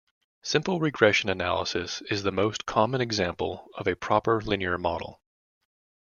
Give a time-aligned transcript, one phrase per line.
[0.41, 5.21] Simple regression analysis is the most common example of a proper linear model.